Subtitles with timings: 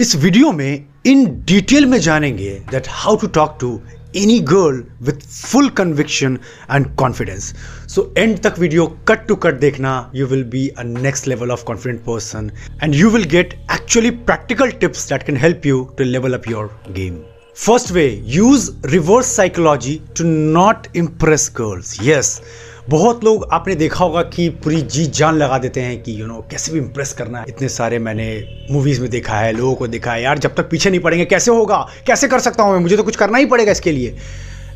[0.00, 3.68] इस वीडियो में इन डिटेल में जानेंगे that how to talk to
[4.16, 6.38] any girl with full conviction
[6.70, 7.52] and confidence
[7.94, 11.64] so end तक video cut to cut देखना you will be a next level of
[11.64, 12.50] confident person
[12.82, 16.70] and you will get actually practical tips that can help you to level up your
[16.90, 17.22] game
[17.56, 22.40] first way use reverse psychology to not impress girls yes
[22.88, 26.34] बहुत लोग आपने देखा होगा कि पूरी जी जान लगा देते हैं कि यू नो
[26.50, 28.26] कैसे भी इम्प्रेस करना है। इतने सारे मैंने
[28.70, 31.50] मूवीज़ में देखा है, लोगों को देखा है, यार जब तक पीछे नहीं पड़ेंगे कैसे
[31.50, 31.86] होगा?
[32.06, 32.80] कैसे कर सकता हूँ मैं?
[32.80, 34.16] मुझे तो कुछ करना ही पड़ेगा इसके लिए।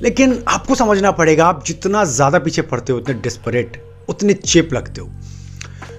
[0.03, 5.01] लेकिन आपको समझना पड़ेगा, आप जितना ज़्यादा पीछे पड़ते हो, उतने डिस्परेट उतने चेप लगते
[5.01, 5.11] हो।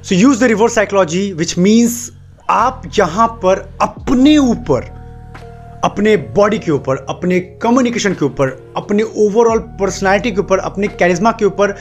[0.03, 2.11] So use the reverse psychology which means
[2.49, 4.98] आप यहाँ पर अपने ऊपर
[5.83, 11.31] अपने बॉडी के ऊपर अपने कम्युनिकेशन के ऊपर अपने ओवरऑल पर्सनालिटी के ऊपर अपने कैरिज्मा
[11.31, 11.75] के ऊपर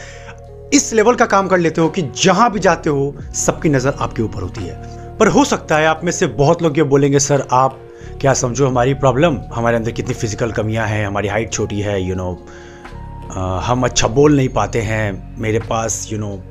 [0.75, 4.23] इस लेवल का काम कर लेते हो कि जहाँ भी जाते हो सबकी नज़र आपके
[4.23, 7.47] ऊपर होती है। पर हो सकता है आप में से बहुत लोग ये बोलेंगे सर
[7.53, 7.79] आप
[8.21, 12.15] क्या समझो हमारी प्रॉब्लम हमारे अंदर कितनी फ़िज़िकल कमियाँ हैं हमारी हाइट छोटी है यू
[12.15, 16.45] you नो know, हम अच्छा बोल नहीं पाते हैं मेरे पास यू you नो know,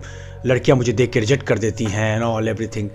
[0.46, 2.90] लड़कियाँ मुझे देख के रिजेक्ट कर देती हैं एंड ऑल एवरीथिंग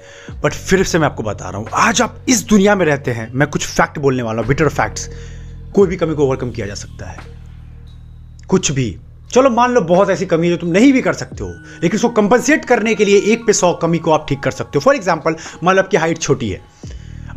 [0.45, 3.31] बट फिर से मैं आपको बता रहा हूँ, आज आप इस दुनिया में रहते हैं,
[3.35, 5.09] मैं कुछ फैक्ट बोलने वाला हूँ बिटर फैक्ट्स
[5.75, 7.19] कोई भी कमी को ओवरकम किया जा सकता है।
[8.49, 8.97] कुछ भी।
[9.31, 11.51] चलो मान लो बहुत ऐसी कमी है जो तुम नहीं भी कर सकते हो,
[11.83, 14.79] लेकिन उसको कंपनसेट करने के लिए एक पे सौ कमी को आप ठीक कर सकते
[14.79, 14.81] हो.
[14.81, 16.61] फॉर एग्ज़ाम्पल मान लो आपकी हाइट छोटी है।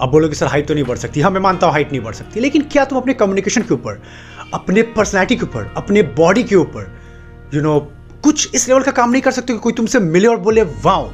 [0.02, 1.22] अब बोलोगे, सर हाइट तो नहीं बढ़ सकती.
[1.22, 4.02] हाँ मैं मानता हूँ हाइट नहीं बढ़ सकती, लेकिन क्या तुम अपने कम्युनिकेशन के ऊपर,
[4.54, 6.92] अपने पर्सनैलिटी के ऊपर, अपने बॉडी के ऊपर
[7.54, 7.80] यू नो
[8.26, 11.10] कुछ इस लेवल का काम नहीं कर सकते कि कोई तुमसे मिले और बोले, वाओ,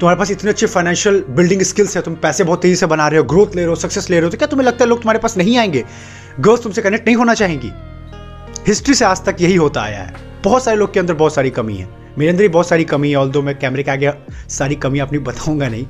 [0.00, 3.18] तुम्हारे पास इतने अच्छे फाइनेंशियल बिल्डिंग स्किल्स है, तुम पैसे बहुत तेज़ी से बना रहे
[3.18, 4.98] हो ग्रोथ ले रहे हो सक्सेस ले रहे हो तो क्या तुम्हें लगता है लोग
[4.98, 5.84] तुम्हारे पास नहीं आएँगे?
[6.40, 7.70] गर्ल्स तुमसे कनेक्ट नहीं होना चाहेंगी।
[8.66, 11.50] हिस्ट्री से आज तक यही होता आया है। बहुत सारे लोग के अंदर बहुत सारी
[11.50, 14.12] कमी है। मेरे अंदर भी बहुत सारी कमी है ऑल दो मैं कैमरे के आगे
[14.48, 15.86] सारी कमियाँ अपनी बताऊँगा नहीं।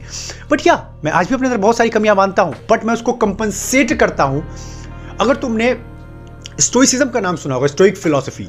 [0.50, 3.12] बट क्या मैं आज भी अपने अंदर बहुत सारी कमियाँ मानता हूँ। बट मैं उसको
[3.12, 4.44] कंपनसेट करता हूँ।
[5.20, 5.76] अगर तुमने
[6.60, 8.48] स्टोइसिज्म का नाम सुना होगा स्टोइक फिलोसफी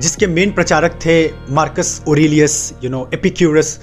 [0.00, 1.16] जिसके मेन प्रचारक थे
[1.50, 3.78] Marcus Aurelius you know Epicurus,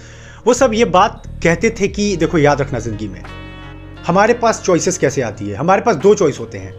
[0.47, 3.21] वो सब ये बात कहते थे कि, देखो, याद रखना ज़िंदगी में।
[4.07, 5.55] हमारे पास चॉइसेस कैसे आती है?
[5.55, 6.73] हमारे पास दो चॉइस होते हैं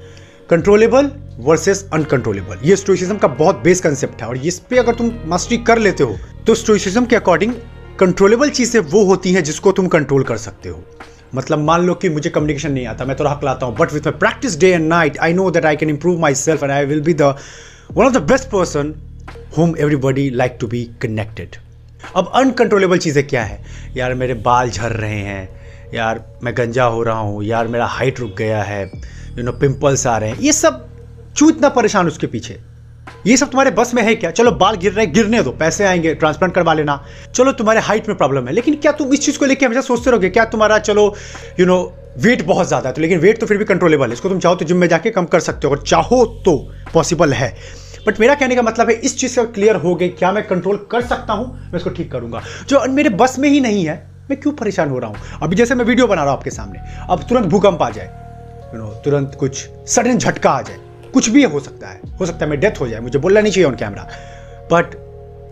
[0.50, 1.10] कंट्रोलेबल
[1.40, 5.56] वर्सेस अनकंट्रोलेबल ये स्टोइसिज्म का बहुत बेस कंसेप्ट है और इस पे अगर तुम मास्टरी
[5.58, 6.16] कर लेते हो
[6.46, 7.52] तो स्टोइसिज्म के अकॉर्डिंग
[8.00, 10.82] कंट्रोलेबल चीज़ें वो होती हैं जिसको तुम कंट्रोल कर सकते हो।
[11.34, 14.06] मतलब मान लो कि मुझे कम्युनिकेशन नहीं आता, मैं तो हक लाता हूँ but with
[14.06, 17.00] my practice day and night I know that I can improve myself and I will
[17.00, 17.34] be the
[17.92, 18.94] one of the best person
[19.56, 21.56] whom everybody like to be connected
[22.16, 23.58] अब uncontrollable चीज़ें क्या है?
[23.96, 28.20] यार, मेरे बाल झर रहे हैं। यार, मैं गंजा हो रहा हूँ। यार, मेरा हाइट
[28.20, 28.82] रुक गया है।
[29.38, 30.80] यू नो पिंपल्स आ रहे हैं। ये सब
[31.38, 32.58] क्यों इतना परेशान उसके पीछे?
[33.26, 34.30] ये सब तुम्हारे बस में है क्या?
[34.30, 37.02] चलो, बाल गिर रहे गिरने दो। पैसे आएँगे ट्रांसप्लांट करवा लेना।
[37.34, 40.10] चलो, तुम्हारे हाइट में प्रॉब्लम है। लेकिन क्या तुम इस चीज़ को लेकर हमेशा सोचते
[40.10, 40.30] रहोगे?
[40.30, 41.14] क्या तुम्हारा, चलो
[41.60, 41.80] यू नो
[42.18, 44.54] वेट बहुत ज़्यादा है तो लेकिन वेट तो फिर भी कंट्रोलेबल है। इसको तुम चाहो
[44.54, 46.56] तो जिम में जाके कम कर सकते हो, और चाहो तो
[46.94, 47.54] पॉसिबल है।
[48.06, 50.86] बट मेरा कहने का मतलब है, इस चीज़ का क्लियर हो गई क्या मैं कंट्रोल
[50.90, 53.94] कर सकता हूँ, मैं इसको ठीक करूँगा। जो मेरे बस में ही नहीं है,
[54.30, 55.38] मैं क्यों परेशान हो रहा हूँ?
[55.42, 56.80] अभी जैसे मैं वीडियो बना रहा हूँ आपके सामने,
[57.10, 58.06] अब तुरंत भूकंप आ जाए।
[58.74, 60.78] यू नो तुरंत कुछ सडन झटका आ जाए।
[61.14, 63.52] कुछ भी हो सकता है, हो सकता है मैं डेथ हो जाए, मुझे बोलना नहीं
[63.52, 64.08] चाहिए ऑन कैमरा
[64.72, 64.94] बट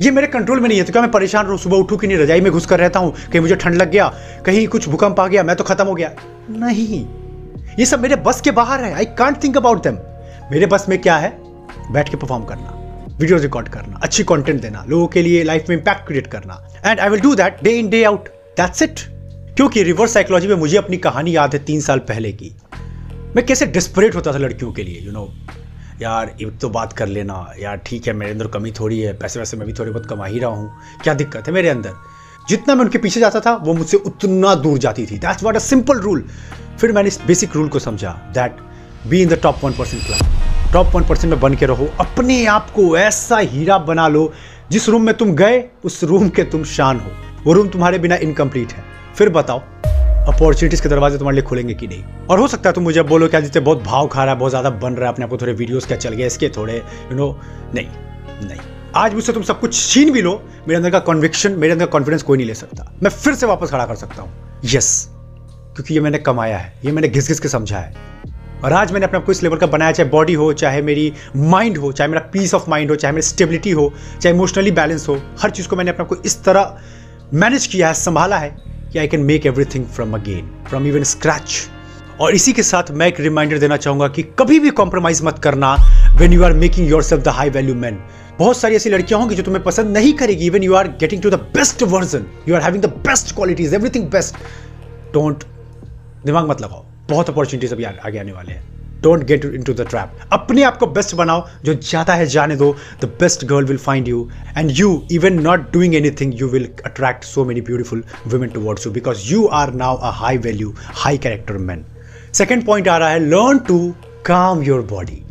[0.03, 1.59] ये मेरे कंट्रोल में नहीं है तो क्या मैं परेशान रहूँ?
[1.59, 4.07] सुबह उठूँ कि नहीं, रजाई में घुस कर रहता हूँ, कहीं मुझे ठंड लग गया,
[4.47, 6.11] कहीं कुछ भूकंप आ गया, मैं तो खत्म हो गया।
[6.51, 7.05] नहीं।
[7.79, 9.99] ये सब मेरे बस के बाहर है I can't think about them
[10.53, 11.31] मेरे बस में क्या है?
[11.93, 12.77] बैठ के परफॉर्म करना
[13.21, 16.55] वीडियो रिकॉर्ड करना अच्छी कंटेंट देना लोगों के लिए लाइफ में इंपैक्ट क्रिएट करना.
[16.87, 19.01] And I will do that day in day out that's it
[19.57, 22.55] क्योंकि रिवर्स साइकोलॉजी में मुझे अपनी कहानी याद है तीन साल पहले की.
[23.37, 26.69] मैं कैसे डिस्परेट होता था लड़कियों के लिए यू you नो know, यार एक तो
[26.69, 27.35] बात कर लेना.
[27.61, 29.13] यार ठीक है मेरे अंदर कमी थोड़ी है.
[29.19, 30.71] पैसे वैसे मैं भी थोड़ी बहुत कमा ही रहा हूँ.
[31.03, 31.95] क्या दिक्कत है मेरे अंदर?
[32.49, 35.19] जितना मैं उनके पीछे जाता था वो मुझसे उतना दूर जाती थी.
[35.19, 36.25] That's what a simple rule
[36.81, 38.57] फिर मैंने इस बेसिक रूल को समझा that
[39.07, 42.45] be in the top one percent club top one percent में बन के रहो। अपने
[42.47, 44.33] आप को ऐसा हीरा बना लो,
[44.71, 47.11] जिस रूम में तुम गए, उस रूम के तुम शान हो।
[47.45, 48.85] वो रूम तुम्हारे बिना इनकम्प्लीट है।
[49.17, 49.59] फिर बताओ
[50.29, 52.03] अपॉर्चुनिटीज़ के दरवाजे तुम्हारे लिए खुलेंगे कि नहीं?
[52.31, 54.51] और हो सकता है तुम मुझे बोलो क्या जितने बहुत भाव खा रहा है, बहुत
[54.51, 57.37] ज़्यादा बन रहा है, अपने आपको थोड़े वीडियोस क्या चल गए, इसके थोड़े यू नो
[57.75, 57.87] नहीं
[58.43, 58.61] नहीं।
[58.97, 60.33] आज मुझसे तुम सब कुछ छीन भी लो,
[60.69, 63.71] मेरे अंदर का कॉन्विक्शन मेरे अंदर कॉन्फिडेंस कोई नहीं ले सकता। मैं फिर से वापस
[63.71, 64.31] खड़ा कर सकता हूँ।
[64.65, 65.09] यस
[65.75, 68.09] क्योंकि ये मैंने कमाया है, ये मैंने घिस घिस के समझा है।
[68.65, 71.79] और आज मैंने अपने आपको इस लेवल का बनाया, चाहे बॉडी हो, चाहे मेरी माइंड
[71.79, 75.19] हो, चाहे मेरा पीस ऑफ़ माइंड हो, चाहे मेरी स्टेबिलिटी हो, चाहे इमोशनली बैलेंस हो,
[75.41, 76.79] हर चीज़ को मैंने अपने आपको इस तरह
[77.35, 78.57] मैनेज किया है, संभाला है
[78.93, 81.69] कि I can make everything from again from even scratch
[82.21, 85.75] और इसी के साथ मैं एक रिमाइंडर देना चाहूँगा कि कभी भी कॉम्प्रोमाइज मत करना
[86.19, 87.99] when you are making yourself the high value man
[88.39, 91.31] बहुत सारी ऐसी लड़कियाँ होंगी जो तुम्हें पसंद नहीं करेगी even you are getting to
[91.31, 94.37] the best version you are having the best qualities everything best
[95.15, 95.45] don't
[96.27, 100.19] दिमाग मत लगाओ। बहुत अपॉर्चुनिटीज़ अभी आगे आने वाले हैं। Don't get into the trap
[100.33, 102.73] अपने आप को बेस्ट बनाओ, जो जाता है जाने दो।
[103.03, 104.29] The best girl will find you
[104.59, 108.93] and you even not doing anything you will attract so many beautiful women towards you
[108.93, 111.85] because you are now a high value high character man
[112.35, 113.95] second point आ रहा है learn to
[114.27, 115.23] calm your body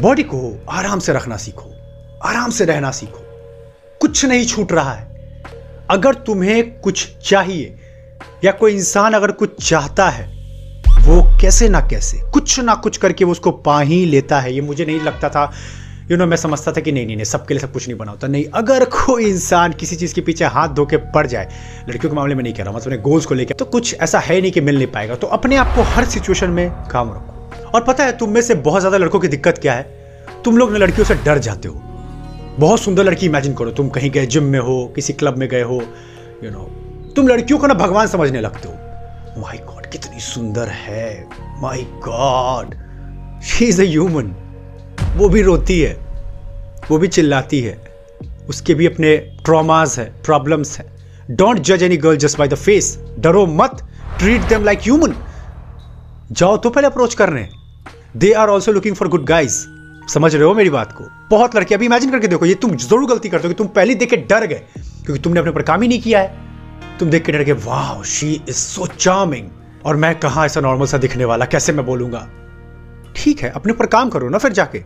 [0.00, 1.70] body को आराम से रखना सीखो,
[2.24, 3.20] आराम से रहना सीखो।
[4.00, 5.10] कुछ नहीं छूट रहा है।
[5.90, 7.78] अगर तुम्हें कुछ चाहिए,
[8.44, 10.41] या कोई इंसान अगर कुछ चाहता है
[11.42, 12.18] कैसे ना कैसे?
[12.32, 15.52] कुछ ना कुछ करके वो उसको पा ही लेता है। ये मुझे नहीं लगता था।
[16.10, 18.10] यू नो मैं समझता था कि नहीं नहीं नहीं सबके लिए सब कुछ नहीं बना
[18.10, 21.48] होता। नहीं अगर कोई इंसान किसी चीज़ के पीछे हाथ धो के पड़ जाए
[21.88, 24.18] लड़कियों के मामले में नहीं कह रहा मतलब अपने गोल्स को लेकर तो कुछ ऐसा
[24.18, 27.70] है नहीं कि मिल नहीं पाएगा। तो अपने आप को हर सिचुएशन में काम रखो।
[27.70, 29.82] और पता है तुम में से बहुत ज़्यादा लड़कों की दिक्कत क्या है?
[30.44, 31.74] तुम लोग लड़कियों से डर जाते हो।
[32.58, 35.62] बहुत सुंदर लड़की इमेजिन करो तुम कहीं गए जिम में हो किसी क्लब में गए
[35.62, 39.81] हो यू you नो know, तुम लड़कियों को ना भगवान समझने लगते हो। माई गॉड
[39.92, 41.28] कितनी सुंदर है।
[41.62, 42.74] My God
[43.44, 44.34] she is human
[45.16, 45.92] वो भी रोती है,
[46.90, 47.76] वो भी चिल्लाती है।
[48.48, 50.90] उसके भी अपने ट्रॉमाज है प्रॉब्लम्स है।
[51.30, 53.82] डोंट जज any girl just by the face डरो मत।
[54.18, 55.14] ट्रीट देम लाइक ह्यूमन
[56.32, 57.48] जाओ तो पहले अप्रोच करने
[58.16, 59.64] they are also looking for good guys
[60.08, 61.04] समझ रहे हो मेरी बात को?
[61.30, 63.94] बहुत लड़के अभी इमेजिन करके देखो, ये तुम ज़रूर गलती करते हो कि तुम पहले
[63.94, 64.62] देख के डर गए,
[65.04, 68.02] क्योंकि तुमने अपने पर काम ही नहीं किया है। तुम देख के डर गए, वाह
[68.04, 69.48] शी इज़ सो चार्मिंग
[69.84, 71.44] और मैं कहा ऐसा नॉर्मल सा दिखने वाला?
[71.44, 72.28] कैसे मैं बोलूँगा?
[73.16, 74.82] ठीक है, अपने पर काम करो ना फिर जाके।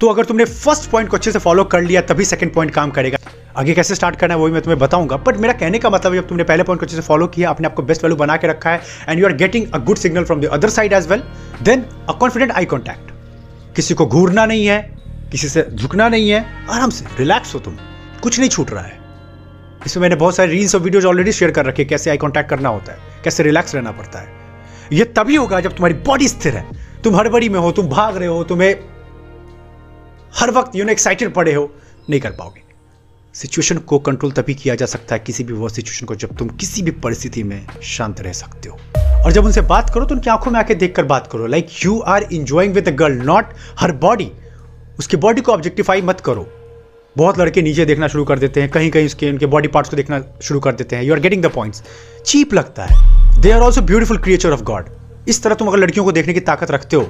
[0.00, 2.90] तो अगर तुमने फ़र्स्ट पॉइंट को अच्छे से फॉलो कर लिया, तभी सेकंड पॉइंट काम
[2.90, 3.18] करेगा।
[3.56, 6.28] आगे कैसे स्टार्ट करना है, वही मैं तुम्हें बताऊँगा। बट मेरा कहने का मतलब जब
[6.28, 8.70] तुमने पहले पॉइंट को अच्छे से फॉलो किया, अपने आपको बेस्ट वैल्यू बना के रखा
[8.70, 11.22] है and you are getting a good signal from the other side as well
[11.62, 13.10] then a confident eye contact
[13.76, 14.80] किसी को घूरना नहीं है,
[15.32, 17.76] किसी से झुकना नहीं है, आराम से रिलैक्स हो तुम।
[18.22, 18.98] कुछ नहीं छूट रहा है।
[19.86, 22.68] इसमें मैंने बहुत सारे रील्स और वीडियोज़ ऑलरेडी शेयर कर रखे कैसे आई कॉन्टैक्ट करना
[22.68, 24.38] होता है, कैसे रिलैक्स रहना पड़ता है।
[24.92, 26.64] ये तभी होगा जब तुम्हारी बॉडी स्थिर है।
[27.04, 28.74] तुम हड़बड़ी में हो, तुम भाग रहे हो, तुम्हें
[30.34, 31.70] हर वक्त यू नो एक्साइटेड पड़े हो,
[32.10, 32.62] नहीं कर पाओगे।
[33.34, 36.48] सिचुएशन को कंट्रोल तभी किया जा सकता है किसी भी वो सिचुएशन को जब तुम
[36.50, 38.78] किसी भी परिस्थिति में शांत रह सकते हो।
[39.24, 41.98] और जब उनसे बात करो तो उनकी आँखों में आके देखकर बात करो। Like you
[42.00, 44.30] are enjoying with girl not her body
[44.98, 46.46] उसकी बॉडी को ऑब्जेक्टिफाई मत करो।
[47.16, 49.96] बहुत लड़के नीचे देखना शुरू कर देते हैं कहीं कहीं उसके, उनके बॉडी पार्ट्स को
[49.96, 51.82] देखना शुरू कर देते हैं। You are getting the points
[52.26, 54.88] cheap लगता है। They are also beautiful creature of God
[55.28, 57.02] इस तरह तुम अगर लड़कियों को देखने की ताकत रखते हो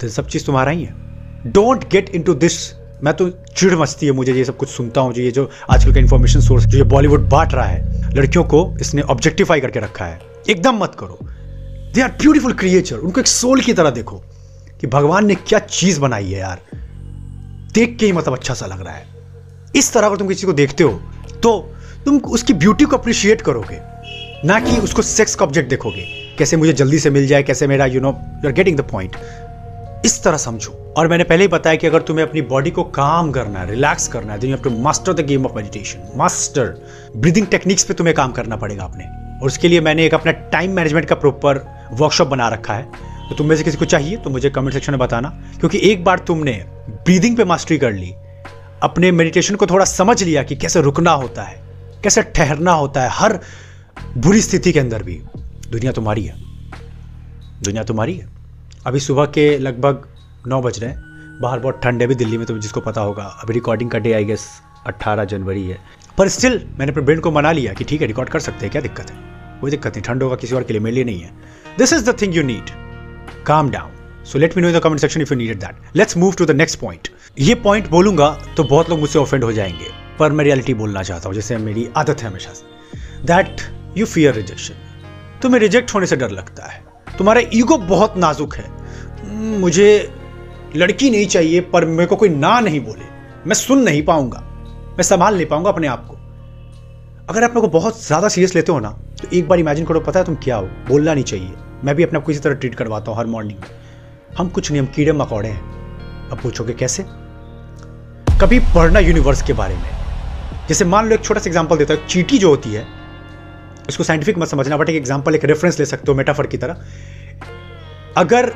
[0.00, 2.56] तो सब चीज़ तुम्हारा ही है। Don't get into this
[3.04, 5.94] मैं तो चिड़ मचती है, मुझे ये सब कुछ सुनता हूँ, जो ये जो आजकल
[5.94, 10.04] का इन्फॉर्मेशन सोर्स जो ये बॉलीवुड बांट रहा है, लड़कियों को इसने ऑब्जेक्टिफाई करके रखा
[10.04, 11.18] है। एकदम मत करो।
[11.94, 14.22] दे आर ब्यूटिफुल क्रिएचर उनको एक सोल की तरह देखो
[14.80, 16.60] कि भगवान ने क्या चीज़ बनाई है यार।
[17.74, 19.06] देख के ही मतलब अच्छा सा लग रहा है।
[19.76, 21.00] इस तरह अगर तुम किसी को देखते हो
[21.42, 21.58] तो
[22.04, 23.80] तुम उसकी ब्यूटी को अप्रिशिएट करोगे।
[24.44, 26.06] ना कि उसको सेक्स का ऑब्जेक्ट देखोगे।
[26.38, 29.16] कैसे मुझे जल्दी से मिल जाए, कैसे मेरा you know you are getting the point
[30.04, 33.30] इस तरह समझो। और मैंने पहले ही बताया कि अगर तुम्हें अपनी बॉडी को काम
[33.32, 36.74] करना है रिलैक्स करना है then you have to master the game of meditation master
[37.16, 39.04] breathing techniques पे तुम्हें काम करना पड़ेगा अपने।
[39.38, 42.82] और उसके लिए मैंने एक अपना टाइम मैनेजमेंट का प्रॉपर वर्कशॉप बना रखा है।
[43.28, 45.28] तो तुम में से किसी को चाहिए तो मुझे कमेंट सेक्शन में बताना।
[45.60, 46.52] क्योंकि एक बार तुमने
[46.88, 48.14] ब्रीदिंग पे मास्टरी कर ली,
[48.82, 51.60] अपने मेडिटेशन को थोड़ा समझ लिया कि कैसे रुकना होता है,
[52.02, 53.38] कैसे ठहरना होता है, हर
[54.16, 55.20] बुरी स्थिति के अंदर भी
[55.70, 56.34] दुनिया तुम्हारी है।
[57.62, 58.28] दुनिया तुम्हारी है।
[58.86, 60.06] अभी सुबह के लगभग
[60.48, 63.24] नौ बज रहे हैं। बाहर बहुत ठंड है भी दिल्ली में तो जिसको पता होगा।
[63.42, 64.46] अभी रिकॉर्डिंग का डे आई गेस
[64.86, 65.78] अट्ठारह जनवरी है।
[66.18, 68.70] पर स्टिल मैंने अपने ब्रेन को मना लिया कि ठीक है रिकॉर्ड कर सकते हैं,
[68.70, 69.16] क्या दिक्कत है?
[69.60, 71.30] कोई दिक्कत नहीं, ठंड होगा, किसी और के लिए, मेरे लिए नहीं है।
[71.78, 72.70] This is the thing you need
[73.46, 76.16] calm down so let me know in the comment section if you needed that let's
[76.16, 79.90] move to the next point ये पॉइंट बोलूँगा तो बहुत लोग मुझसे ऑफेंड हो जाएँगे,
[80.18, 83.60] पर मैं रियलिटी बोलना चाहता हूँ, जैसे मेरी आदत है हमेशा से। दैट
[83.96, 84.74] यू फियर रिजेक्शन
[85.42, 86.82] तुम्हें रिजेक्ट होने से डर लगता है।
[87.18, 88.68] तुम्हारा ईगो बहुत नाजुक है।
[89.60, 90.12] मुझे
[90.76, 93.04] लड़की नहीं चाहिए, पर मेरे को कोई ना नहीं बोले।
[93.46, 94.40] मैं सुन नहीं पाऊँगा।
[94.90, 96.16] मैं संभाल नहीं पाऊँगा अपने आप को।
[97.28, 100.00] अगर आप मेरे को बहुत ज़्यादा सीरियस लेते हो ना तो एक बार इमेजिन करो,
[100.00, 100.66] पता है तुम क्या हो?
[100.88, 101.52] बोलना नहीं चाहिए।
[101.84, 103.64] मैं भी अपने आप को इसी तरह ट्रीट करवाता हूँ हर मॉर्निंग
[104.38, 107.04] हम कुछ नहीं हम कीड़े मकौड़े हैं। अब पूछोगे कैसे?
[108.40, 109.90] कभी पढ़ना यूनिवर्स के बारे में।
[110.68, 112.86] जैसे मान लो एक छोटा सा एग्ज़ाम्पल देता हूँ। चीटी जो होती है
[113.90, 116.82] इसको साइंटिफिक मत समझना बट एक एग्ज़ाम्पल एक रेफरेंस ले सकते हो मेटाफर की तरह।
[118.16, 118.52] अगर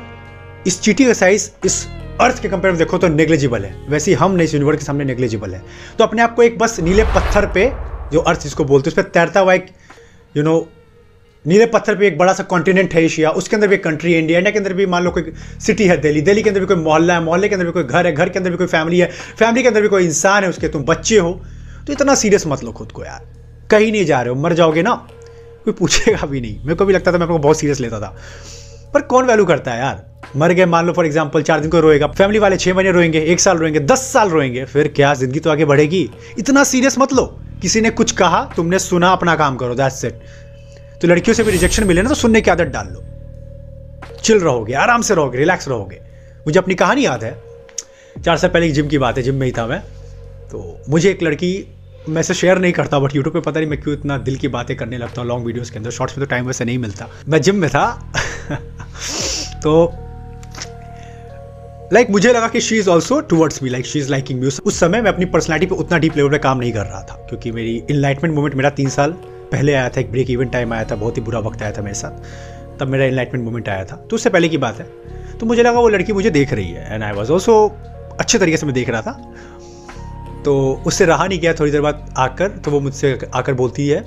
[0.67, 1.85] इस चीटी का साइज़ इस
[2.21, 4.85] अर्थ के कंपेयर में देखो तो नेग्लिजिबल है। वैसे ही हम नहीं इस यूनिवर्स के
[4.85, 5.61] सामने नेग्लिजिबल है।
[5.97, 7.71] तो अपने आप को एक बस नीले पत्थर पे,
[8.13, 9.67] जो अर्थ जिसको बोलते हैं, उस पर तैरता हुआ एक
[10.35, 10.55] यू नो
[11.45, 14.39] नीले पत्थर पे एक बड़ा सा कॉन्टिनेंट है एशिया। उसके अंदर भी कंट्री है इंडिया
[14.39, 16.77] इंडिया के अंदर भी मान लो कोई सिटी है दिल्ली दिल्ली के अंदर भी कोई
[16.77, 18.99] मोहल्ला है, मोहल्ले के अंदर भी कोई घर है, घर के अंदर भी कोई फैमिली
[18.99, 21.31] है। फैमिली के अंदर भी कोई इंसान है उसके, तुम बच्चे हो।
[21.87, 23.27] तो इतना सीरियस मत लो खुद को यार।
[23.71, 24.95] कहीं नहीं जा रहे हो, मर जाओगे ना।
[25.65, 27.99] कोई पूछेगा भी नहीं। मेरे को भी लगता था, मैं अपने को बहुत सीरियस लेता
[27.99, 28.15] था।
[28.93, 30.03] पर कौन वैल्यू करता है यार?
[30.35, 33.21] मर गए, मान लो फॉर एग्ज़ाम्पल चार दिन को रोएगा फैमिली वाले छह महीने रोएँगे,
[33.21, 36.09] एक साल रोएँगे, दस साल रोएँगे, फिर क्या ज़िंदगी तो आगे बढ़ेगी?
[36.39, 37.25] इतना सीरियस मत लो।
[37.61, 40.19] किसी ने कुछ कहा, तुमने सुना, अपना काम करो दैट्स इट
[41.01, 43.03] तो लड़कियों से भी रिजेक्शन मिले ना तो सुनने की आदत डाल लो।
[44.23, 45.99] चिल रहोगे, आराम से रहोगे रिलैक्स रहोगे।
[46.47, 47.37] मुझे अपनी कहानी याद है।
[48.15, 49.79] चार साल पहले जिम की बात है जिम में ही था मैं।
[50.49, 51.51] तो मुझे एक लड़की
[52.09, 54.47] मैं इसे शेयर नहीं करता बट यूट्यूब पे पता नहीं मैं क्यों इतना दिल की
[54.47, 57.07] बातें करने लगता हूँ लॉन्ग वीडियोस के अंदर। शॉर्ट्स में तो टाइम वैसे नहीं मिलता।
[57.27, 58.13] मैं जिम में था
[59.63, 59.93] तो
[61.93, 64.47] लाइक like, मुझे लगा कि she is also towards me like she is liking me
[64.47, 67.15] उस समय मैं अपनी पर्सनैलिटी पे उतना डीप लेवल पे काम नहीं कर रहा था
[67.29, 69.11] क्योंकि मेरी इनलाइटमेंट मोमेंट मेरा तीन साल
[69.51, 71.81] पहले आया था एक ब्रेक इवेंट टाइम आया था बहुत ही बुरा वक्त आया था
[71.81, 74.85] मेरे साथ। तब मेरा इनलाइटमेंट मोमेंट आया था। तो उससे पहले की बात है।
[75.39, 77.77] तो मुझे लगा वो लड़की मुझे देख रही है एंड आई वॉज़ ऑल्सो
[78.19, 79.33] अच्छे तरीके से मैं देख रहा था।
[80.45, 84.01] तो उससे रहा नहीं गया थोड़ी देर बाद आकर तो वो मुझसे आकर बोलती है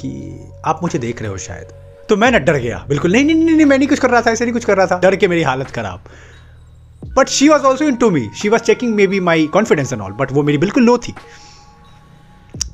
[0.00, 1.68] कि आप मुझे देख रहे हो शायद।
[2.08, 4.30] तो मैं ना डर गया, बिल्कुल। नहीं नहीं नहीं मैं नहीं कुछ कर रहा था,
[4.30, 6.04] ऐसे नहीं कुछ कर रहा था। डर के मेरी हालत खराब।
[7.16, 10.32] But she was also into me she was checking maybe my confidence and all but
[10.32, 11.14] वो मेरी बिल्कुल लो थी।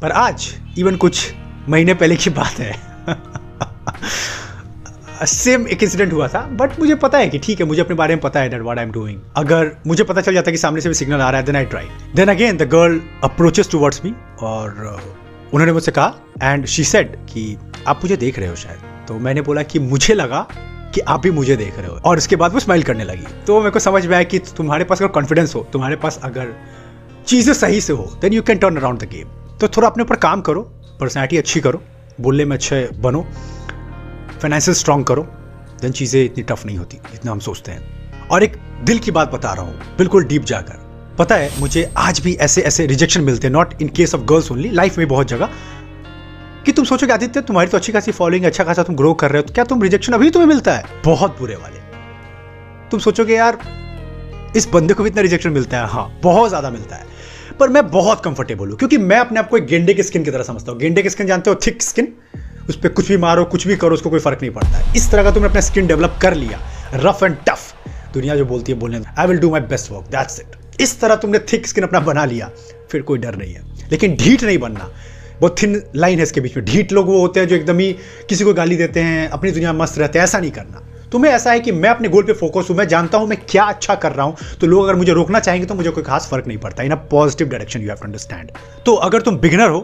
[0.03, 1.33] पर आज इवन कुछ
[1.69, 2.81] महीने पहले की बात है।
[5.27, 8.15] सेम एक इंसिडेंट हुआ था बट मुझे पता है कि ठीक है मुझे अपने बारे
[8.15, 10.81] में पता है that what I am doing अगर मुझे पता चल जाता कि सामने
[10.81, 14.05] से भी सिग्नल आ रहा है then I try then again the girl approaches towards
[14.05, 17.57] me और uh, उन्होंने मुझसे कहा एंड शी सेड कि
[17.87, 18.79] आप मुझे देख रहे हो शायद.
[19.09, 20.47] तो मैंने बोला कि मुझे लगा
[20.95, 21.95] कि आप भी मुझे देख रहे हो.
[22.05, 23.25] और उसके बाद वो स्माइल करने लगी.
[23.47, 26.53] तो मेरे को समझ में आया कि तुम्हारे पास अगर कॉन्फिडेंस हो तुम्हारे पास अगर
[27.27, 30.17] चीज़ें सही से हो then you can turn around the game तो थोड़ा अपने ऊपर
[30.17, 30.61] काम करो
[31.01, 31.83] पर्सनैलिटी अच्छी करो
[32.21, 33.27] बोलने में अच्छे बनो
[34.39, 35.23] फाइनेंशियल स्ट्रांग करो
[35.83, 39.33] देन चीज़ें इतनी टफ नहीं होती जितना हम सोचते हैं। और एक दिल की बात
[39.33, 40.87] बता रहा हूँ, बिल्कुल डीप जाकर।
[41.19, 44.51] पता है, मुझे आज भी ऐसे ऐसे रिजेक्शन मिलते हैं not in case of girls
[44.53, 45.49] only life में बहुत जगह,
[46.67, 49.43] कि तुम सोचोगे, आदित्य, तुम्हारी तो अच्छी खासी फॉलोइंग अच्छा खासा तुम ग्रो कर रहे
[49.43, 50.85] हो तो क्या तुम रिजेक्शन अभी तुम्हें मिलता है?
[51.05, 51.81] बहुत बुरे वाले।
[52.91, 53.59] तुम सोचोगे, यार,
[54.57, 55.89] इस बंदे को भी इतना रिजेक्शन मिलता है?
[55.89, 57.07] हाँ बहुत ज़्यादा मिलता है।
[57.61, 60.31] पर मैं बहुत कंफर्टेबल हूँ, क्योंकि मैं अपने आप को एक गेंडे की स्किन की
[60.31, 61.57] तरह समझता हूँ। गेंडे की स्किन जानते हो?
[61.67, 62.13] थिक स्किन
[62.69, 65.11] उस पर कुछ भी मारो, कुछ भी करो, उसको कोई फ़र्क नहीं पड़ता। है इस
[65.11, 66.61] तरह का तुमने अपना स्किन डेवलप कर लिया।
[66.95, 67.75] रफ एंड टफ
[68.15, 71.17] दुनिया जो बोलती है, बोलने I will do my best work that's it इस तरह
[71.17, 72.51] तुमने थिक स्किन अपना बना लिया,
[72.91, 74.93] फिर कोई डर नहीं है। लेकिन ढीठ नहीं बनना।
[75.41, 77.93] बहुत थिन लाइन है इसके बीच में। ढीठ लोग वो होते हैं जो एकदम ही
[78.29, 81.53] किसी को गाली देते हैं, अपनी दुनिया मस्त रहते हैं, ऐसा नहीं करना। तुम्हें ऐसा
[81.53, 84.13] है कि मैं अपने गोल पे फोकस हूँ, मैं जानता हूँ, मैं क्या अच्छा कर
[84.13, 86.83] रहा हूँ तो लोग अगर मुझे रोकना चाहेंगे तो मुझे कोई खास फ़र्क नहीं पड़ता।
[86.83, 88.51] In a positive direction you have to understand
[88.87, 89.81] तो अगर तुम बिगनर हो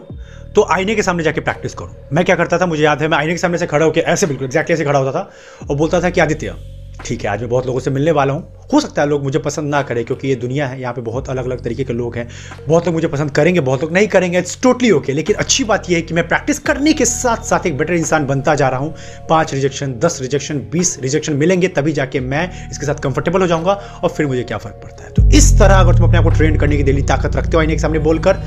[0.55, 3.17] तो आईने के सामने जाके प्रैक्टिस करो। मैं क्या करता था, मुझे याद है, मैं
[3.17, 6.01] आईने के सामने से खड़ा होकर ऐसे, बिल्कुल एक्जैक्टली ऐसे खड़ा होता था और बोलता
[6.01, 6.53] था कि, आदित्य
[6.97, 9.39] ठीक है, आज मैं बहुत लोगों से मिलने वाला हूँ। हो सकता है लोग मुझे
[9.39, 12.15] पसंद ना करें क्योंकि ये दुनिया है, यहाँ पे बहुत अलग अलग तरीके के लोग
[12.15, 12.27] हैं।
[12.67, 15.89] बहुत लोग मुझे पसंद करेंगे, बहुत लोग नहीं करेंगे इट्स टोटली ओके लेकिन अच्छी बात
[15.89, 18.79] यह है कि मैं प्रैक्टिस करने के साथ साथ एक बेटर इंसान बनता जा रहा
[18.79, 18.93] हूँ।
[19.29, 23.73] पाँच रिजेक्शन दस रिजेक्शन बीस रिजेक्शन मिलेंगे, तभी जाके मैं इसके साथ कंफर्टेबल हो जाऊँगा
[23.73, 26.29] और फिर मुझे क्या फ़र्क पड़ता है। तो इस तरह अगर तुम अपने आप को
[26.29, 28.41] ट्रेन करने की दिली ताकत रखते हो, आईने के सामने बोलकर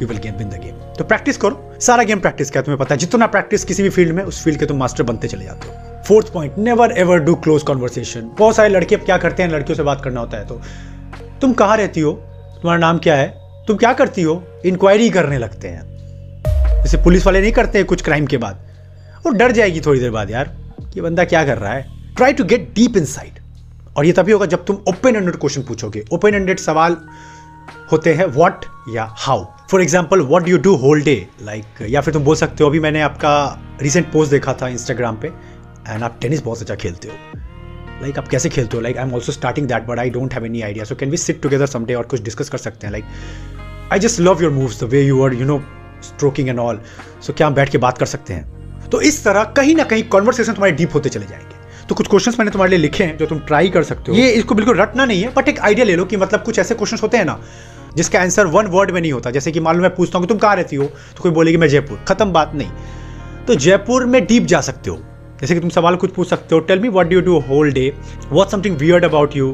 [0.00, 2.94] you will game win the game तो प्रैक्टिस करो। सारा गेम प्रैक्टिस क्या तुम्हें पता
[2.94, 5.68] है। जितना प्रैक्टिस किसी भी फ़ील्ड में, उस फ़ील्ड के तुम मास्टर बनते चले जाते
[5.68, 8.30] हो। Fourth point, never ever do close conversation.
[8.38, 10.60] बहुत सारे लड़के अब क्या करते हैं, लड़कियों से बात करना होता है तो
[11.40, 12.12] तुम कहाँ रहती हो?
[12.12, 13.28] तुम्हारा नाम क्या है?
[13.66, 14.42] तुम क्या करती हो?
[14.66, 15.82] इंक्वायरी करने लगते हैं।
[16.82, 18.64] जैसे पुलिस वाले नहीं करते कुछ क्राइम के बाद।
[19.26, 20.54] वो डर जाएगी थोड़ी देर बाद यार,
[20.94, 23.06] कि बंदा क्या कर रहा है। Try to get deep in
[23.96, 26.96] और ये तभी होगा जब तुम ओपन एंडेड क्वेश्चन पूछोगे। ओपन एंडेड सवाल
[27.92, 28.64] होते हैं व्हाट
[28.94, 32.64] या how for example what you do whole day like या फिर तुम बोल सकते
[32.64, 35.30] हो, अभी मैंने आपका रिसेंट पोस्ट देखा था इंस्टाग्राम पे।
[35.88, 38.82] एंड आप टेनिस बहुत अच्छा खेलते हो। लाइक like, आप कैसे खेलते हो?
[38.82, 41.16] Like I am also starting that but I don't have any idea so can we
[41.16, 42.92] sit together someday और कुछ डिस्कस कर सकते हैं?
[42.92, 43.04] Like
[43.92, 45.62] I just love your moves the way you are you know
[46.02, 46.80] stroking and all
[47.22, 48.90] so क्या हम बैठ के बात कर सकते हैं?
[48.90, 52.38] तो इस तरह कहीं ना कहीं कॉन्वर्सेशन तुम्हारे डीप होते चले जाएँगे। तो कुछ क्वेश्चंस
[52.38, 55.04] मैंने तुम्हारे लिए लिखे हैं जो तुम ट्राई कर सकते हो। ये इसको बिल्कुल रटना
[55.04, 57.40] नहीं है बट एक आइडिया ले लो कि मतलब कुछ ऐसे क्वेश्चंस होते हैं ना
[57.96, 60.28] जिसका आंसर वन वर्ड में नहीं होता। जैसे कि मान लो मैं पूछता हूँ कि
[60.28, 60.84] तुम कहाँ रहती हो?
[60.84, 62.70] तो कोई बोलेगी मैं जयपुर। खत्म बात नहीं।
[63.46, 64.96] तो जयपुर में डीप जा सकते हो।
[65.40, 67.92] जैसे कि तुम सवाल कुछ पूछ सकते हो tell me what do do whole day
[68.30, 69.50] what something weird about you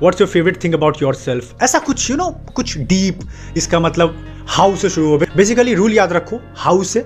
[0.00, 3.20] what's your favourite thing about yourself ऐसा कुछ यू you नो know, कुछ डीप
[3.56, 4.16] इसका मतलब
[4.48, 7.04] हाउ से शुरू हो। बेसिकली रूल याद रखो हाउ से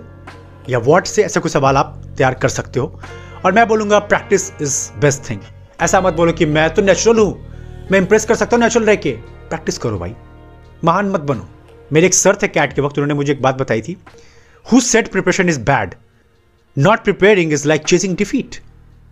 [0.69, 3.01] या वॉट से ऐसा कुछ सवाल आप तैयार कर सकते हो।
[3.45, 5.41] और मैं बोलूँगा प्रैक्टिस इज़ बेस्ट थिंग
[5.83, 8.97] ऐसा मत बोलो कि मैं तो नेचुरल हूँ मैं इंप्रेस कर सकता हूँ नेचुरल रह
[8.97, 9.11] के।
[9.49, 10.15] प्रैक्टिस करो भाई
[10.85, 11.49] महान मत बनो।
[11.93, 13.97] मेरे एक सर थे कैट के वक्त उन्होंने मुझे एक बात बताई थी
[14.67, 15.95] who said preparation is bad
[16.77, 18.57] not preparing is like chasing defeat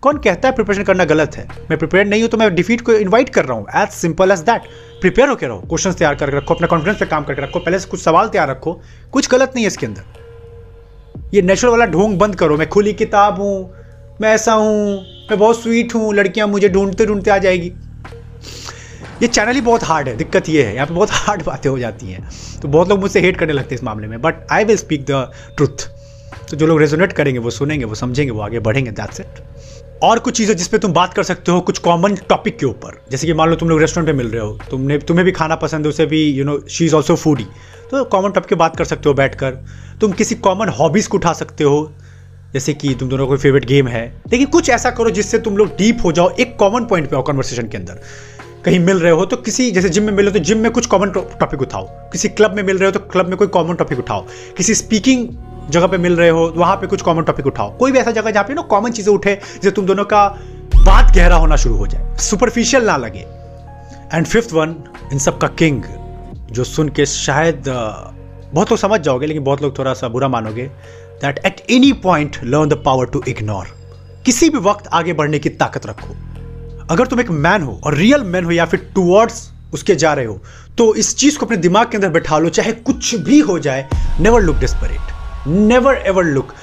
[0.01, 1.47] कौन कहता है प्रिपरेशन करना गलत है?
[1.69, 4.39] मैं प्रिपेयर नहीं हूँ तो मैं डिफीट को इन्वाइट कर रहा हूँ। As simple as
[4.39, 4.67] that
[5.01, 7.89] prepare होकर रहो। क्वेश्चन तैयार करके रखो, अपना कॉन्फिडेंस पे काम करके रखो। पहले से
[7.89, 8.73] कुछ सवाल तैयार रखो।
[9.11, 13.41] कुछ गलत नहीं है इसके अंदर। ये नेचुरल वाला ढोंग बंद करो। मैं खुली किताब
[13.41, 13.73] हूँ,
[14.21, 14.95] मैं ऐसा हूँ,
[15.29, 17.71] मैं बहुत स्वीट हूँ, लड़कियाँ मुझे ढूंढते ढूंढते आ जाएगी।
[19.21, 21.77] ये चैनल ही बहुत हार्ड है। दिक्कत ये है। यहाँ पे बहुत हार्ड बातें हो
[21.79, 22.27] जाती हैं।
[22.61, 25.05] तो बहुत लोग मुझसे हेट करने लगते हैं इस मामले में। But I will speak
[25.05, 25.98] the truth
[26.49, 29.41] तो जो लोग रेजोनेट करेंगे, वो सुनेंगे, वो समझेंगे, वो आगे बढ़ेंगे दैट्स इट
[30.03, 33.27] और कुछ चीज़ें जिसपे तुम बात कर सकते हो, कुछ कॉमन टॉपिक के ऊपर। जैसे
[33.27, 35.85] कि मान लो तुम लोग रेस्टोरेंट में मिल रहे हो, तुमने, तुम्हें भी खाना पसंद
[35.85, 37.45] है, उसे भी you know she is also foodie
[37.91, 39.51] तो कॉमन टॉपिक बात कर सकते हो बैठकर।
[40.01, 41.91] तुम किसी कॉमन हॉबीज़ को उठा सकते हो,
[42.53, 45.75] जैसे कि तुम दोनों कोई फेवरेट गेम है। लेकिन कुछ ऐसा करो जिससे तुम लोग
[45.77, 47.99] डीप हो जाओ, एक कॉमन पॉइंट पे आओ कन्वर्सेशन के अंदर।
[48.65, 51.09] कहीं मिल रहे हो तो किसी, जैसे जिम में मिलो तो जिम में कुछ कॉमन
[51.09, 54.25] टॉपिक उठाओ। किसी क्लब में मिल रहे हो तो क्लब में कोई कॉमन टॉपिक उठाओ।
[54.57, 55.27] किसी स्पीकिंग
[55.69, 58.31] जगह पे मिल रहे हो, वहाँ पे कुछ कॉमन टॉपिक उठाओ। कोई भी ऐसा जगह
[58.31, 60.27] जहाँ पे ना कॉमन चीज़ें उठे, जिससे तुम दोनों का
[60.75, 63.25] बात गहरा होना शुरू हो जाए। सुपरफिशियल ना लगे।
[64.13, 64.75] एंड फिफ्थ वन
[65.11, 65.83] इन सब का किंग
[66.51, 67.63] जो सुन के शायद
[68.53, 70.63] बहुत लोग समझ जाओगे, लेकिन बहुत लोग थोड़ा सा बुरा मानोगे
[71.21, 73.67] that at any point learn the power to ignore
[74.25, 76.15] किसी भी वक्त आगे बढ़ने की ताकत रखो।
[76.89, 80.25] अगर तुम एक मैन हो, और रियल मैन हो, या फिर टूवर्ड्स उसके जा रहे
[80.25, 80.39] हो
[80.77, 83.87] तो इस चीज़ को अपने दिमाग के अंदर बैठा लो, चाहे कुछ भी हो जाए
[84.19, 86.53] never look desperate never ever look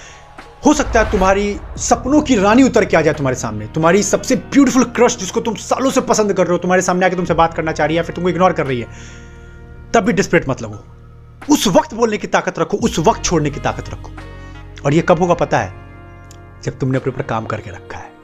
[0.66, 4.36] हो सकता है तुम्हारी सपनों की रानी उतर के आ जाए तुम्हारे सामने। तुम्हारी सबसे
[4.36, 7.54] ब्यूटीफुल क्रश जिसको तुम सालों से पसंद कर रहे हो तुम्हारे सामने आके तुमसे बात
[7.54, 8.86] करना चाह रही है फिर तुमको इग्नोर कर रही है
[9.94, 10.84] तब भी डिस्परेट मत लगो।
[11.50, 14.10] उस वक्त बोलने की ताकत रखो उस वक्त छोड़ने की ताकत रखो।
[14.84, 15.72] और ये कब होगा पता है?
[16.64, 18.14] जब तुमने अपने ऊपर काम करके रखा है।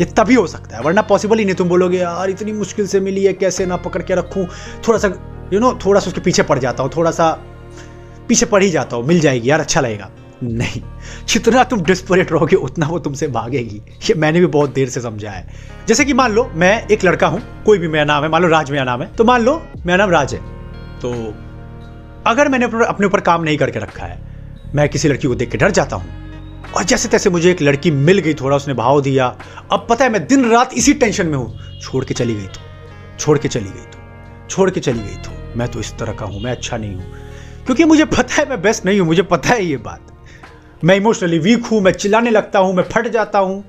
[0.00, 3.00] ये तभी हो सकता है वरना पॉसिबल ही नहीं। तुम बोलोगे यार इतनी मुश्किल से
[3.00, 4.46] मिली है कैसे ना पकड़ के रखूँ?
[4.88, 5.14] थोड़ा सा यू
[5.50, 7.30] you नो know, थोड़ा सा उसके पीछे पड़ जाता हूँ थोड़ा सा
[8.28, 10.10] पीछे पड़ ही जाता हूँ, मिल जाएगी यार अच्छा लगेगा।
[10.42, 10.80] नहीं,
[11.28, 15.30] जितना तुम डिस्परेट रहोगे, उतना वो तुमसे भागेगी। ये मैंने भी बहुत देर से समझा
[15.30, 15.46] है।
[15.88, 18.48] जैसे कि मान लो, मैं एक लड़का हूँ, कोई भी मेरा नाम है, मान लो
[18.48, 20.40] राज मेरा नाम है तो मान लो मेरा नाम राज है।
[21.00, 21.12] तो
[22.26, 24.20] अगर मैंने अपने ऊपर काम नहीं करके रखा है,
[24.74, 26.16] मैं किसी लड़की को देख के डर जाता हूँ।
[26.68, 29.26] और जैसे तैसे मुझे एक लड़की मिल गई, थोड़ा उसने भाव दिया,
[29.72, 33.16] अब पता है मैं दिन रात इसी टेंशन में हूँ। छोड़ के चली गई तो
[33.18, 36.26] छोड़ के चली गई तो छोड़ के चली गई तो मैं तो इस तरह का
[36.26, 37.26] हूँ, मैं अच्छा नहीं हूँ।
[37.68, 41.38] क्योंकि मुझे पता है मैं बेस्ट नहीं हूँ, मुझे पता है ये बात। मैं इमोशनली
[41.38, 43.64] वीक हूँ, मैं चिल्लाने लगता हूँ, मैं फट जाता हूँ,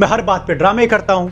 [0.00, 1.30] मैं हर बात पे ड्रामे करता हूँ,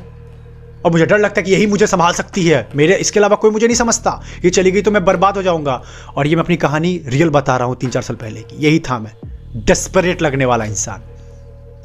[0.85, 3.51] और मुझे डर लगता है कि यही मुझे संभाल सकती है। मेरे, इसके अलावा कोई
[3.51, 5.83] मुझे नहीं समझता, ये चली गई तो मैं बर्बाद हो जाऊँगा।
[6.17, 8.79] और ये मैं अपनी कहानी रियल बता रहा हूँ तीन चार साल पहले की। यही
[8.81, 9.13] था मैं।
[9.57, 11.03] डेस्परेट लगने वाला इंसान।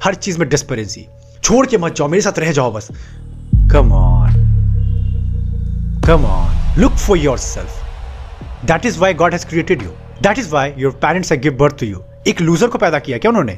[0.03, 1.05] हर चीज़ में डेस्परेसी
[1.43, 2.87] छोड़ के मत जाओ, मेरे साथ रह जाओ बस।
[3.73, 4.31] Come on
[6.07, 7.82] come on look for yourself
[8.65, 9.89] that is why God has created you
[10.21, 13.17] that is why your parents have give birth to you एक लूजर को पैदा किया
[13.17, 13.57] क्या उन्होंने?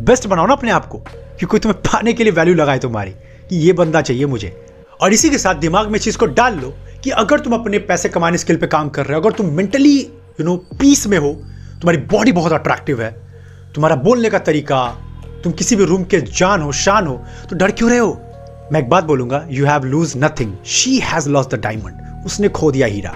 [0.00, 3.10] बेस्ट बनाओ ना अपने आप को, कि कोई तुम्हें पाने के लिए वैल्यू लगाए तुम्हारी,
[3.10, 4.56] कि ये बंदा चाहिए मुझे।
[5.00, 6.72] और इसी के साथ दिमाग में चीज़ को डाल लो,
[7.04, 9.98] कि अगर तुम अपने पैसे कमाने स्किल पे काम कर रहे हो, अगर तुम मेंटली
[9.98, 11.32] यू नो पीस में हो,
[11.80, 13.10] तुम्हारी बॉडी बहुत अट्रैक्टिव है।
[13.74, 14.86] तुम्हारा बोलने का तरीका,
[15.44, 17.16] तुम किसी भी रूम के जान हो, शान हो
[17.50, 18.12] तो डर क्यों रहे हो?
[18.72, 22.70] मैं एक बात बोलूँगा you have lose nothing she has lost the diamond उसने खो
[22.72, 23.14] दिया हीरा।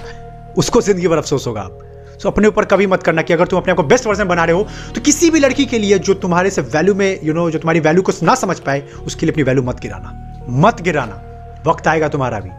[0.59, 1.79] उसको ज़िंदगी भर अफसोस होगा। आप
[2.23, 4.45] तो अपने ऊपर कभी मत करना कि अगर तुम अपने आप को बेस्ट वर्जन बना
[4.45, 7.35] रहे हो तो किसी भी लड़की के लिए जो तुम्हारे से वैल्यू में यू you
[7.35, 10.47] नो know, जो तुम्हारी वैल्यू को ना समझ पाए उसके लिए अपनी वैल्यू मत गिराना।
[10.61, 12.51] मत गिराना। वक्त आएगा तुम्हारा भी।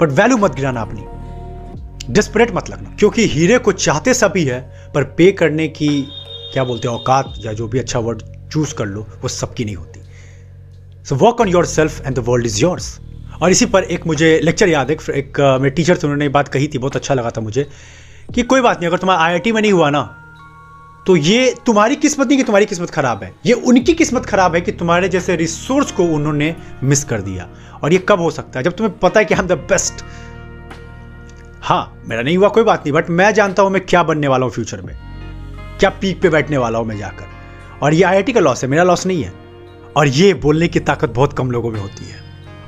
[0.00, 4.60] बट वैल्यू मत गिराना अपनी। डिस्परेट मत लगना। क्योंकि हीरे को चाहते सभी है
[4.94, 5.88] पर पे करने की
[6.52, 8.22] क्या बोलते हैं औकात या जो भी अच्छा वर्ड
[8.52, 10.00] चूज़ कर लो वो सबकी नहीं होती।
[11.04, 12.98] So work on yourself and the world is yours
[13.42, 16.68] और इसी पर एक मुझे लेक्चर याद है, एक मेरे टीचर से उन्होंने बात कही
[16.68, 17.66] थी, बहुत अच्छा लगा था मुझे,
[18.34, 20.02] कि कोई बात नहीं, अगर तुम्हारा आईआईटी में नहीं हुआ ना
[21.06, 24.60] तो ये तुम्हारी किस्मत नहीं कि तुम्हारी किस्मत खराब है, ये उनकी किस्मत खराब है
[24.60, 27.48] कि तुम्हारे जैसे रिसोर्स को उन्होंने मिस कर दिया,
[27.82, 28.64] और ये कब हो सकता है?
[28.64, 30.04] जब तुम्हें पता है कि हम द बेस्ट
[31.62, 34.44] हाँ मेरा नहीं हुआ, कोई बात नहीं बट मैं जानता हूँ मैं क्या बनने वाला
[34.44, 34.94] हूँ फ्यूचर में,
[35.80, 37.26] क्या पीक पे बैठने वाला हूँ मैं जाकर,
[37.82, 39.32] और ये आईआईटी का लॉस है, मेरा लॉस नहीं है,
[39.96, 42.20] और ये बोलने की ताकत बहुत कम लोगों में होती है।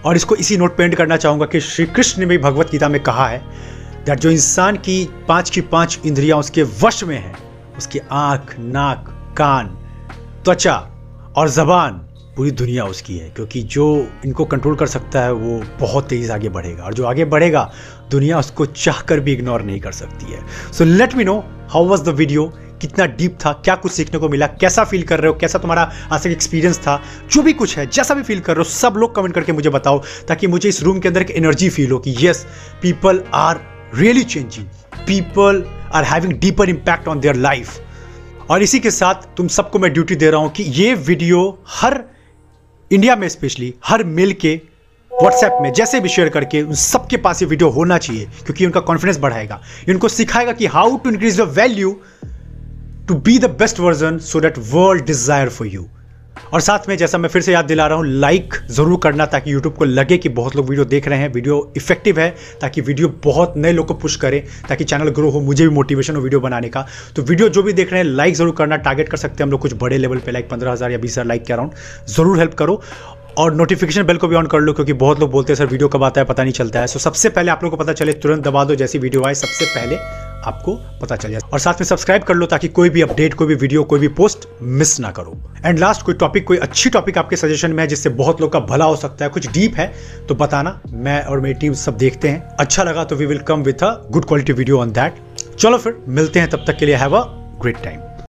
[0.06, 3.02] और इसको इसी नोट पेंट करना चाहूँगा कि श्री कृष्ण ने भी भगवत गीता में
[3.02, 3.38] कहा है
[4.06, 7.34] दैट जो इंसान की पाँच की पाँच इंद्रियाँ उसके वश में है,
[7.78, 9.66] उसकी आँख, नाक, कान,
[10.44, 10.76] त्वचा
[11.36, 11.92] और जबान,
[12.36, 16.48] पूरी दुनिया उसकी है, क्योंकि जो इनको कंट्रोल कर सकता है, वो बहुत तेज आगे
[16.48, 17.72] बढ़ेगा। और जो आगे बढ़ेगा,
[18.10, 20.40] दुनिया उसको चाह कर भी इग्नोर नहीं कर सकती है।
[20.72, 22.52] So let me know how was the video
[22.84, 25.82] कितना डीप था, क्या कुछ सीखने को मिला, कैसा फील कर रहे हो, कैसा तुम्हारा
[26.12, 27.00] आज तक एक्सपीरियंस था,
[27.32, 29.70] जो भी कुछ है, जैसा भी फील कर रहे हो, सब लोग कमेंट करके मुझे
[29.70, 32.44] बताओ, ताकि मुझे इस रूम के अंदर एक एनर्जी फील हो कि yes
[32.82, 33.60] people are
[33.94, 34.66] really changing
[35.06, 39.92] people are having deeper impact on their life और इसी के साथ तुम सबको मैं
[39.92, 42.02] ड्यूटी दे रहा हूँ कि ये वीडियो हर
[42.90, 44.60] इंडिया में स्पेशली हर मेल के
[45.10, 48.80] व्हाट्सएप में, जैसे भी शेयर करके, उन सबके पास ये वीडियो होना चाहिए, क्योंकि उनका
[48.80, 51.90] कॉन्फिडेंस बढ़ाएगा। उनको सिखाएगा कि how to increase the value
[53.08, 55.84] to be the best version so that world desire for you
[56.52, 59.52] और साथ में जैसा मैं फिर से याद दिला रहा हूँ लाइक ज़रूर करना ताकि
[59.52, 62.28] यूट्यूब को लगे कि बहुत लोग वीडियो देख रहे हैं। वीडियो इफ़ेक्टिव है
[62.60, 66.16] ताकि वीडियो बहुत नए लोग को पुश करे, ताकि चैनल ग्रो हो, मुझे भी मोटिवेशन
[66.16, 66.86] हो वीडियो बनाने का।
[67.16, 69.50] तो वीडियो जो भी देख रहे हैं लाइक ज़रूर करना टारगेट कर सकते हैं हम
[69.50, 71.72] लोग कुछ बड़े लेवल पे लाइक पंद्रह हज़ार या बीस हज़ार लाइक के अराउंड
[72.08, 72.82] ज़रूर हेल्प करो।
[73.38, 75.88] और नोटिफिकेशन बेल को भी ऑन कर लो, क्योंकि बहुत लोग बोलते हैं, सर वीडियो
[75.88, 76.26] कब आता है?
[76.26, 76.86] पता नहीं चलता है.
[76.86, 79.64] सो सबसे पहले आप लोगों को पता चले, तुरंत दबा दो जैसी वीडियो आए, सबसे
[79.66, 79.96] पहले
[80.46, 83.46] आपको पता चल। जाए और साथ में सब्सक्राइब कर लो, ताकि कोई भी अपडेट कोई
[83.46, 87.18] भी वीडियो कोई भी पोस्ट मिस ना करो। एंड लास्ट कोई टॉपिक कोई अच्छी टॉपिक
[87.18, 89.92] आपके सजेशन में है, जिससे बहुत लोग का भला हो सकता है, कुछ डीप है
[90.28, 93.62] तो बताना। मैं और मेरी टीम सब देखते हैं। अच्छा लगा तो we will come
[93.62, 95.22] with a good quality video on that
[95.58, 97.24] चलो फिर, मिलते हैं, तब तक के लिए हैव अ
[97.62, 98.00] ग्रेट टाइम